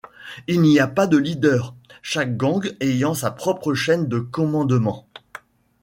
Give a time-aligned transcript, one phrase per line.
[0.47, 5.05] Il n'y a pas de leader, chaque gang ayant sa propre chaîne de commandement.